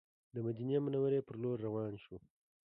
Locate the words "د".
0.33-0.35